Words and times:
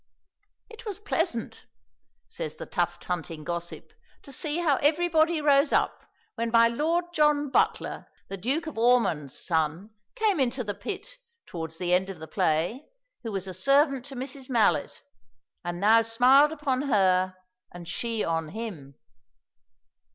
"It 0.67 0.83
was 0.87 0.97
pleasant," 0.97 1.67
says 2.27 2.55
the 2.55 2.65
tuft 2.65 3.03
hunting 3.03 3.43
gossip, 3.43 3.93
"to 4.23 4.31
see 4.33 4.57
how 4.57 4.77
everybody 4.77 5.41
rose 5.41 5.71
up 5.71 6.07
when 6.33 6.49
my 6.49 6.67
Lord 6.69 7.05
John 7.13 7.51
Butler, 7.51 8.07
the 8.27 8.35
Duke 8.35 8.65
of 8.65 8.79
Ormond's 8.79 9.37
son, 9.37 9.91
came 10.15 10.39
into 10.39 10.63
the 10.63 10.73
pit, 10.73 11.17
towards 11.45 11.77
the 11.77 11.93
end 11.93 12.09
of 12.09 12.17
the 12.17 12.27
play, 12.27 12.89
who 13.21 13.31
was 13.31 13.45
a 13.45 13.53
servant 13.53 14.03
to 14.05 14.15
Mrs. 14.15 14.49
Mallett, 14.49 15.03
and 15.63 15.79
now 15.79 16.01
smiled 16.01 16.51
upon 16.51 16.81
her 16.89 17.35
and 17.71 17.87
she 17.87 18.23
on 18.23 18.49
him." 18.49 18.95